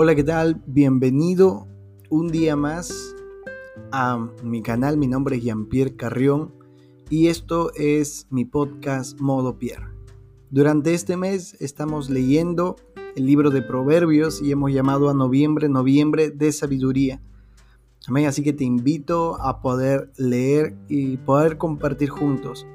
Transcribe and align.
Hola, 0.00 0.14
¿qué 0.14 0.22
tal? 0.22 0.62
Bienvenido 0.64 1.66
un 2.08 2.28
día 2.28 2.54
más 2.54 3.16
a 3.90 4.28
mi 4.44 4.62
canal. 4.62 4.96
Mi 4.96 5.08
nombre 5.08 5.34
es 5.34 5.42
Jean-Pierre 5.42 5.96
Carrión 5.96 6.54
y 7.10 7.26
esto 7.26 7.72
es 7.74 8.28
mi 8.30 8.44
podcast 8.44 9.18
Modo 9.18 9.58
Pierre. 9.58 9.88
Durante 10.50 10.94
este 10.94 11.16
mes 11.16 11.56
estamos 11.58 12.10
leyendo 12.10 12.76
el 13.16 13.26
libro 13.26 13.50
de 13.50 13.60
Proverbios 13.60 14.40
y 14.40 14.52
hemos 14.52 14.72
llamado 14.72 15.10
a 15.10 15.14
noviembre, 15.14 15.68
noviembre 15.68 16.30
de 16.30 16.52
sabiduría. 16.52 17.20
Amén, 18.06 18.26
así 18.26 18.44
que 18.44 18.52
te 18.52 18.62
invito 18.62 19.34
a 19.42 19.60
poder 19.60 20.12
leer 20.16 20.76
y 20.86 21.16
poder 21.16 21.58
compartir 21.58 22.10
juntos 22.10 22.68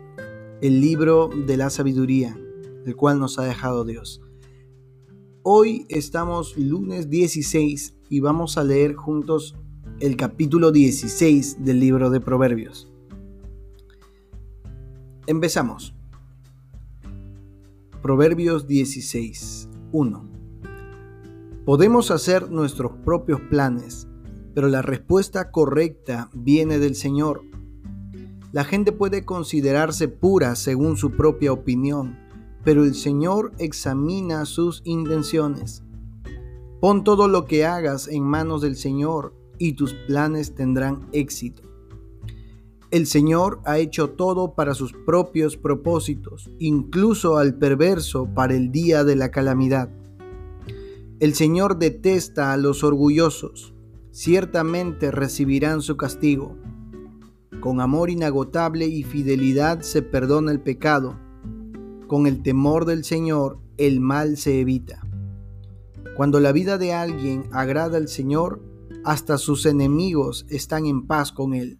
el 0.59 0.81
libro 0.81 1.29
de 1.47 1.55
la 1.55 1.69
sabiduría, 1.69 2.37
el 2.85 2.97
cual 2.97 3.17
nos 3.17 3.39
ha 3.39 3.45
dejado 3.45 3.85
Dios. 3.85 4.22
Hoy 5.45 5.85
estamos 5.89 6.57
lunes 6.57 7.09
16 7.09 7.97
y 8.09 8.21
vamos 8.21 8.57
a 8.57 8.63
leer 8.63 8.93
juntos 8.93 9.57
el 9.99 10.15
capítulo 10.15 10.71
16 10.71 11.65
del 11.65 11.81
libro 11.81 12.09
de 12.09 12.21
Proverbios. 12.21 12.89
Empezamos. 15.27 15.93
Proverbios 18.01 18.67
16, 18.67 19.67
1. 19.91 20.29
Podemos 21.65 22.09
hacer 22.09 22.49
nuestros 22.49 22.93
propios 23.03 23.41
planes, 23.41 24.07
pero 24.55 24.69
la 24.69 24.81
respuesta 24.81 25.51
correcta 25.51 26.29
viene 26.33 26.79
del 26.79 26.95
Señor. 26.95 27.41
La 28.53 28.63
gente 28.63 28.93
puede 28.93 29.25
considerarse 29.25 30.07
pura 30.07 30.55
según 30.55 30.95
su 30.95 31.11
propia 31.11 31.51
opinión 31.51 32.22
pero 32.63 32.83
el 32.83 32.95
Señor 32.95 33.51
examina 33.57 34.45
sus 34.45 34.81
intenciones. 34.85 35.83
Pon 36.79 37.03
todo 37.03 37.27
lo 37.27 37.45
que 37.45 37.65
hagas 37.65 38.07
en 38.07 38.23
manos 38.23 38.61
del 38.61 38.75
Señor 38.75 39.33
y 39.57 39.73
tus 39.73 39.93
planes 39.93 40.55
tendrán 40.55 41.07
éxito. 41.11 41.63
El 42.91 43.07
Señor 43.07 43.59
ha 43.65 43.79
hecho 43.79 44.11
todo 44.11 44.53
para 44.53 44.75
sus 44.75 44.93
propios 44.93 45.57
propósitos, 45.57 46.51
incluso 46.59 47.37
al 47.37 47.55
perverso 47.55 48.27
para 48.33 48.53
el 48.53 48.71
día 48.71 49.03
de 49.03 49.15
la 49.15 49.31
calamidad. 49.31 49.89
El 51.19 51.33
Señor 51.33 51.79
detesta 51.79 52.53
a 52.53 52.57
los 52.57 52.83
orgullosos, 52.83 53.73
ciertamente 54.11 55.09
recibirán 55.09 55.81
su 55.81 55.97
castigo. 55.97 56.55
Con 57.61 57.81
amor 57.81 58.09
inagotable 58.09 58.85
y 58.87 59.03
fidelidad 59.03 59.81
se 59.81 60.01
perdona 60.01 60.51
el 60.51 60.59
pecado 60.59 61.17
con 62.13 62.27
el 62.27 62.43
temor 62.43 62.85
del 62.85 63.03
Señor 63.03 63.57
el 63.75 63.99
mal 63.99 64.37
se 64.37 64.59
evita. 64.59 65.01
Cuando 66.15 66.39
la 66.39 66.51
vida 66.51 66.77
de 66.77 66.93
alguien 66.93 67.45
agrada 67.51 67.97
al 67.97 68.07
Señor, 68.07 68.61
hasta 69.03 69.39
sus 69.39 69.65
enemigos 69.65 70.45
están 70.47 70.85
en 70.85 71.07
paz 71.07 71.31
con 71.31 71.55
él. 71.55 71.79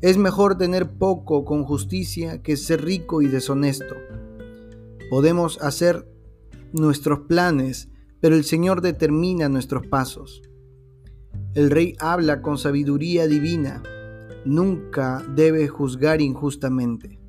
Es 0.00 0.18
mejor 0.18 0.58
tener 0.58 0.94
poco 0.94 1.44
con 1.44 1.62
justicia 1.62 2.42
que 2.42 2.56
ser 2.56 2.84
rico 2.84 3.22
y 3.22 3.28
deshonesto. 3.28 3.94
Podemos 5.08 5.62
hacer 5.62 6.04
nuestros 6.72 7.20
planes, 7.20 7.90
pero 8.20 8.34
el 8.34 8.42
Señor 8.42 8.80
determina 8.80 9.48
nuestros 9.48 9.86
pasos. 9.86 10.42
El 11.54 11.70
rey 11.70 11.94
habla 12.00 12.42
con 12.42 12.58
sabiduría 12.58 13.28
divina. 13.28 13.84
Nunca 14.44 15.24
debe 15.36 15.68
juzgar 15.68 16.20
injustamente. 16.20 17.21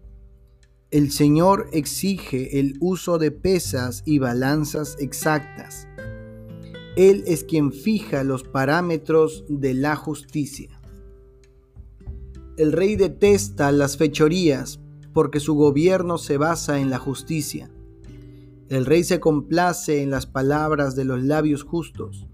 El 0.94 1.10
Señor 1.10 1.70
exige 1.72 2.60
el 2.60 2.78
uso 2.80 3.18
de 3.18 3.32
pesas 3.32 4.04
y 4.06 4.20
balanzas 4.20 4.96
exactas. 5.00 5.88
Él 6.96 7.24
es 7.26 7.44
quien 7.44 7.72
fija 7.72 8.24
los 8.24 8.44
parámetros 8.44 9.44
de 9.50 9.74
la 9.74 9.96
justicia. 9.96 10.80
El 12.58 12.72
rey 12.72 12.96
detesta 12.96 13.72
las 13.72 13.98
fechorías 13.98 14.82
porque 15.14 15.40
su 15.40 15.56
gobierno 15.56 16.20
se 16.20 16.38
basa 16.38 16.80
en 16.80 16.92
la 16.92 17.00
justicia. 17.00 17.72
El 18.70 18.86
rey 18.86 19.04
se 19.04 19.20
complace 19.20 20.04
en 20.04 20.12
las 20.12 20.28
palabras 20.28 20.96
de 20.96 21.06
los 21.06 21.24
labios 21.24 21.64
justos, 21.64 22.28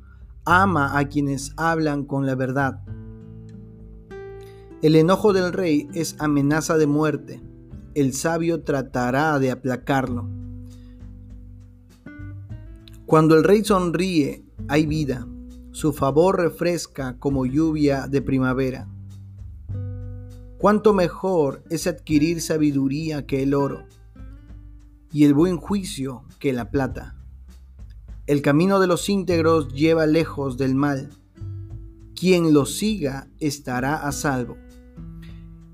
ama 0.43 0.97
a 0.99 1.07
quienes 1.07 1.53
hablan 1.55 2.03
con 2.03 2.25
la 2.25 2.35
verdad. 2.35 2.81
El 4.81 4.97
enojo 4.97 5.31
del 5.31 5.53
rey 5.53 5.87
es 5.93 6.17
amenaza 6.19 6.77
de 6.77 6.87
muerte 6.87 7.48
el 7.99 8.13
sabio 8.13 8.63
tratará 8.63 9.39
de 9.39 9.51
aplacarlo. 9.51 10.29
Cuando 13.05 13.35
el 13.35 13.43
rey 13.43 13.63
sonríe, 13.63 14.45
hay 14.67 14.85
vida. 14.85 15.27
Su 15.71 15.93
favor 15.93 16.37
refresca 16.37 17.17
como 17.17 17.45
lluvia 17.45 18.07
de 18.07 18.21
primavera. 18.21 18.87
Cuánto 20.57 20.93
mejor 20.93 21.63
es 21.69 21.87
adquirir 21.87 22.41
sabiduría 22.41 23.25
que 23.25 23.43
el 23.43 23.53
oro 23.53 23.85
y 25.11 25.25
el 25.25 25.33
buen 25.33 25.57
juicio 25.57 26.23
que 26.37 26.53
la 26.53 26.69
plata. 26.69 27.15
El 28.27 28.41
camino 28.41 28.79
de 28.79 28.87
los 28.87 29.09
íntegros 29.09 29.73
lleva 29.73 30.05
lejos 30.05 30.57
del 30.57 30.75
mal. 30.75 31.09
Quien 32.13 32.53
lo 32.53 32.65
siga 32.65 33.27
estará 33.39 33.95
a 33.95 34.11
salvo. 34.11 34.57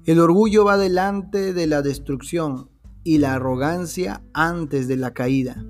El 0.06 0.20
orgullo 0.20 0.66
va 0.66 0.78
delante 0.78 1.52
de 1.52 1.66
la 1.66 1.82
destrucción 1.82 2.70
y 3.04 3.18
la 3.18 3.34
arrogancia 3.34 4.22
antes 4.34 4.88
de 4.88 4.98
la 4.98 5.16
caída. 5.16 5.66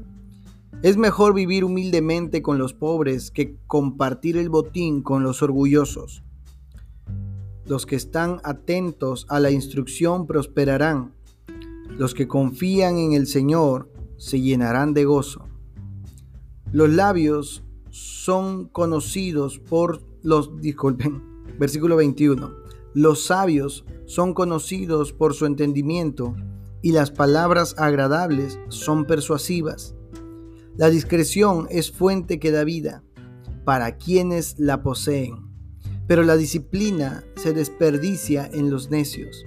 Es 0.81 0.97
mejor 0.97 1.33
vivir 1.33 1.63
humildemente 1.63 2.41
con 2.41 2.57
los 2.57 2.73
pobres 2.73 3.31
que 3.31 3.55
compartir 3.65 4.35
el 4.35 4.49
botín 4.49 5.03
con 5.03 5.23
los 5.23 5.41
orgullosos. 5.41 6.21
Los 7.65 7.85
que 7.85 7.95
están 7.95 8.41
atentos 8.43 9.25
a 9.29 9.39
la 9.39 9.51
instrucción 9.51 10.27
prosperarán. 10.27 11.13
Los 11.97 12.13
que 12.13 12.27
confían 12.27 12.97
en 12.97 13.13
el 13.13 13.27
Señor 13.27 13.89
se 14.17 14.41
llenarán 14.41 14.93
de 14.93 15.05
gozo. 15.05 15.47
Los 16.73 16.89
labios 16.89 17.63
son 17.89 18.67
conocidos 18.67 19.59
por 19.59 20.01
los, 20.23 20.59
disculpen, 20.59 21.23
versículo 21.57 21.95
21 21.95 22.64
los 22.95 23.25
sabios 23.25 23.83
son 24.05 24.33
conocidos 24.33 25.11
por 25.11 25.33
su 25.33 25.45
entendimiento 25.45 26.33
y 26.81 26.93
las 26.93 27.11
palabras 27.11 27.75
agradables 27.77 28.57
son 28.69 29.03
persuasivas. 29.03 29.95
La 30.77 30.89
discreción 30.89 31.67
es 31.69 31.91
fuente 31.91 32.39
que 32.39 32.51
da 32.51 32.63
vida 32.63 33.03
para 33.65 33.97
quienes 33.97 34.57
la 34.59 34.81
poseen, 34.81 35.51
pero 36.07 36.23
la 36.23 36.37
disciplina 36.37 37.25
se 37.35 37.51
desperdicia 37.51 38.49
en 38.53 38.69
los 38.69 38.89
necios. 38.89 39.45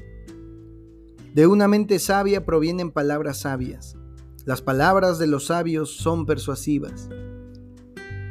De 1.34 1.46
una 1.46 1.68
mente 1.68 1.98
sabia 2.00 2.44
provienen 2.44 2.90
palabras 2.90 3.40
sabias. 3.40 3.96
Las 4.44 4.60
palabras 4.60 5.18
de 5.18 5.26
los 5.26 5.46
sabios 5.46 5.96
son 5.96 6.26
persuasivas. 6.26 7.08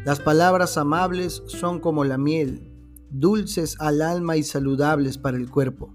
Las 0.06 0.20
palabras 0.20 0.78
amables 0.78 1.42
son 1.48 1.80
como 1.80 2.04
la 2.04 2.20
miel 2.20 2.77
dulces 3.10 3.76
al 3.80 4.02
alma 4.02 4.38
y 4.38 4.44
saludables 4.44 5.18
para 5.18 5.38
el 5.38 5.50
cuerpo. 5.50 5.94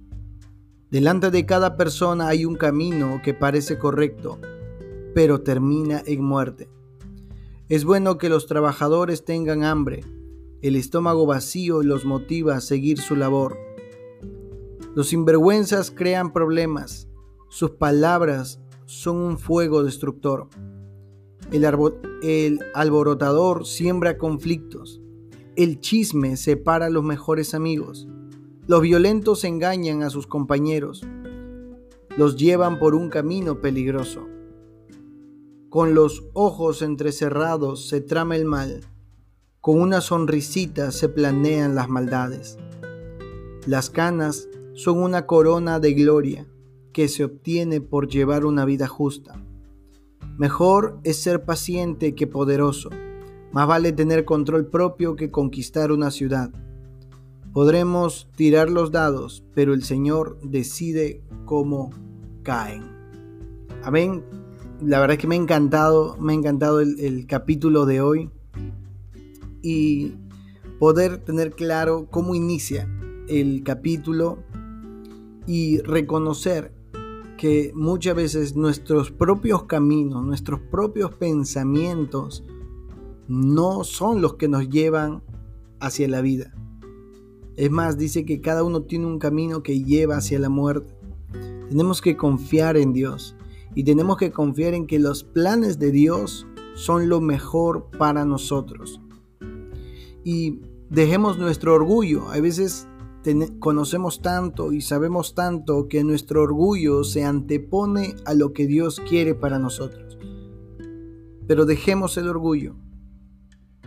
Delante 0.91 1.31
de 1.31 1.47
cada 1.47 1.77
persona 1.77 2.28
hay 2.28 2.45
un 2.45 2.55
camino 2.55 3.21
que 3.25 3.34
parece 3.34 3.78
correcto, 3.78 4.39
pero 5.15 5.41
termina 5.41 6.03
en 6.06 6.23
muerte. 6.23 6.69
Es 7.69 7.84
bueno 7.84 8.19
que 8.19 8.28
los 8.28 8.47
trabajadores 8.47 9.25
tengan 9.25 9.65
hambre, 9.65 10.05
el 10.62 10.77
estómago 10.77 11.27
vacío 11.27 11.83
los 11.83 12.05
motiva 12.05 12.55
a 12.55 12.61
seguir 12.61 12.99
su 12.99 13.17
labor. 13.17 13.56
Los 14.94 15.09
sinvergüenzas 15.09 15.91
crean 15.91 16.33
problemas, 16.33 17.09
sus 17.49 17.73
palabras 17.73 18.61
son 18.87 19.17
un 19.17 19.38
fuego 19.38 19.82
destructor. 19.82 20.49
El, 21.50 21.67
el 22.23 22.61
alborotador 22.75 23.67
siembra 23.67 24.19
conflictos, 24.19 25.01
el 25.54 25.81
chisme 25.81 26.37
separa 26.37 26.87
a 26.87 26.90
los 26.90 27.04
mejores 27.04 27.54
amigos. 27.54 28.08
Los 28.66 28.81
violentos 28.81 29.44
engañan 29.44 30.02
a 30.02 30.08
sus 30.08 30.26
compañeros. 30.26 31.04
Los 32.16 32.37
llevan 32.37 32.78
por 32.78 32.94
un 32.94 33.10
camino 33.10 33.60
peligroso. 33.60 34.26
Con 35.69 35.94
los 35.94 36.25
ojos 36.32 36.81
entrecerrados 36.81 37.88
se 37.88 38.00
trama 38.00 38.37
el 38.37 38.44
mal. 38.44 38.81
Con 39.60 39.81
una 39.81 40.00
sonrisita 40.00 40.90
se 40.90 41.08
planean 41.08 41.75
las 41.75 41.88
maldades. 41.88 42.58
Las 43.66 43.90
canas 43.90 44.48
son 44.75 45.02
una 45.02 45.26
corona 45.26 45.81
de 45.81 45.93
gloria 45.93 46.46
que 46.93 47.08
se 47.08 47.25
obtiene 47.25 47.81
por 47.81 48.08
llevar 48.08 48.46
una 48.46 48.64
vida 48.64 48.87
justa. 48.87 49.43
Mejor 50.38 50.98
es 51.05 51.22
ser 51.22 51.44
paciente 51.44 52.14
que 52.14 52.26
poderoso 52.26 52.90
más 53.52 53.66
vale 53.66 53.93
tener 53.93 54.25
control 54.25 54.66
propio 54.66 55.14
que 55.14 55.31
conquistar 55.31 55.93
una 55.93 56.10
ciudad. 56.10 56.50
Podremos 57.52 58.28
tirar 58.34 58.70
los 58.70 58.93
dados, 58.93 59.44
pero 59.54 59.75
el 59.75 59.82
Señor 59.82 60.38
decide 60.43 61.22
cómo 61.44 61.90
caen. 62.43 62.84
Amén. 63.82 64.25
La 64.81 65.00
verdad 65.00 65.14
es 65.14 65.20
que 65.20 65.26
me 65.26 65.34
ha 65.34 65.38
encantado, 65.38 66.16
me 66.19 66.32
ha 66.32 66.37
encantado 66.37 66.81
el, 66.81 67.26
capítulo 67.26 67.84
de 67.87 68.00
hoy. 68.00 68.31
y 69.60 70.14
poder 70.81 71.19
tener 71.19 71.52
claro 71.52 72.08
cómo 72.10 72.34
inicia 72.34 72.88
el 73.28 73.62
capítulo 73.62 74.38
y 75.46 75.78
reconocer 75.78 76.72
que 77.37 77.70
muchas 77.75 78.16
veces 78.16 78.56
nuestros 78.56 79.12
propios 79.12 79.64
caminos, 79.64 80.25
nuestros 80.25 80.58
propios 80.58 81.14
pensamientos 81.14 82.44
no 83.32 83.82
son 83.82 84.20
los 84.20 84.34
que 84.34 84.46
nos 84.46 84.69
llevan 84.69 85.23
hacia 85.81 86.06
la 86.06 86.20
vida. 86.20 86.55
Es 87.56 87.70
más, 87.70 87.96
dice 87.96 88.26
que 88.26 88.43
cada 88.43 88.62
uno 88.62 88.82
tiene 88.82 89.06
un 89.06 89.19
camino 89.19 89.62
que 89.62 89.82
lleva 89.82 90.19
hacia 90.19 90.38
la 90.38 90.50
muerte. 90.50 90.94
Tenemos 91.70 92.02
que 92.02 92.14
confiar 92.14 92.76
en 92.76 92.93
Dios 92.93 93.34
y 93.75 93.84
tenemos 93.84 94.19
que 94.19 94.32
confiar 94.32 94.75
en 94.75 94.87
que 94.87 94.99
los 94.99 95.25
planes 95.25 95.79
de 95.79 95.90
Dios 95.93 96.46
son 96.75 97.08
lo 97.08 97.23
mejor 97.23 97.88
para 97.99 98.26
nosotros. 98.26 99.00
Y 100.23 100.61
dejemos 100.90 101.38
nuestro 101.38 101.75
orgullo. 101.75 102.29
A 102.29 102.38
veces 102.38 102.87
conocemos 103.61 104.20
tanto 104.20 104.75
y 104.75 104.82
sabemos 104.82 105.34
tanto 105.34 105.88
que 105.88 106.05
nuestro 106.05 106.43
orgullo 106.43 107.02
se 107.02 107.25
antepone 107.25 108.14
a 108.26 108.34
lo 108.34 108.52
que 108.52 108.67
Dios 108.67 109.00
quiere 109.08 109.34
para 109.34 109.58
nosotros. 109.58 110.19
Pero 111.46 111.64
dejemos 111.64 112.19
el 112.19 112.29
orgullo 112.29 112.76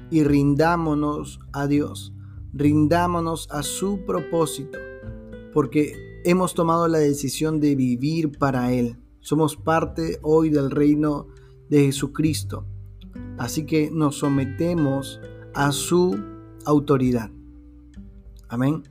y 0.09 0.23
rindámonos 0.23 1.39
a 1.53 1.67
Dios, 1.67 2.13
rindámonos 2.53 3.47
a 3.51 3.63
su 3.63 4.05
propósito, 4.05 4.77
porque 5.53 6.21
hemos 6.23 6.53
tomado 6.53 6.87
la 6.87 6.99
decisión 6.99 7.59
de 7.59 7.75
vivir 7.75 8.37
para 8.37 8.71
Él. 8.71 8.97
Somos 9.19 9.55
parte 9.55 10.19
hoy 10.21 10.49
del 10.49 10.71
reino 10.71 11.27
de 11.69 11.85
Jesucristo, 11.85 12.65
así 13.37 13.65
que 13.65 13.89
nos 13.91 14.17
sometemos 14.17 15.19
a 15.53 15.71
su 15.71 16.17
autoridad. 16.65 17.31
Amén. 18.47 18.83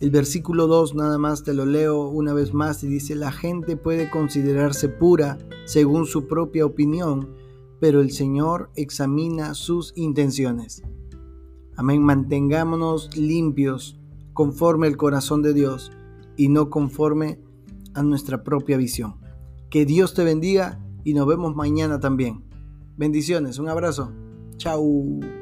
El 0.00 0.10
versículo 0.10 0.66
2 0.66 0.94
nada 0.94 1.18
más 1.18 1.44
te 1.44 1.52
lo 1.52 1.66
leo 1.66 2.08
una 2.08 2.32
vez 2.32 2.54
más 2.54 2.82
y 2.82 2.88
dice, 2.88 3.14
la 3.14 3.32
gente 3.32 3.76
puede 3.76 4.08
considerarse 4.08 4.88
pura 4.88 5.36
según 5.66 6.06
su 6.06 6.26
propia 6.26 6.64
opinión, 6.64 7.28
pero 7.80 8.00
el 8.00 8.12
Señor 8.12 8.70
examina 8.76 9.54
sus 9.54 9.92
intenciones. 9.96 10.82
Amén, 11.76 12.02
mantengámonos 12.02 13.16
limpios 13.16 13.98
conforme 14.34 14.86
el 14.86 14.96
corazón 14.96 15.42
de 15.42 15.54
Dios 15.54 15.90
y 16.36 16.48
no 16.48 16.70
conforme 16.70 17.40
a 17.94 18.02
nuestra 18.02 18.44
propia 18.44 18.76
visión. 18.76 19.16
Que 19.70 19.86
Dios 19.86 20.14
te 20.14 20.24
bendiga 20.24 20.84
y 21.04 21.14
nos 21.14 21.26
vemos 21.26 21.56
mañana 21.56 22.00
también. 22.00 22.44
Bendiciones, 22.96 23.58
un 23.58 23.68
abrazo. 23.68 24.12
Chao. 24.56 25.39